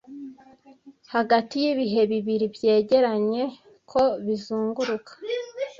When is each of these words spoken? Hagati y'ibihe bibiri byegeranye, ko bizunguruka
Hagati 1.13 1.53
y'ibihe 1.63 2.01
bibiri 2.11 2.45
byegeranye, 2.55 3.43
ko 3.91 4.01
bizunguruka 4.25 5.11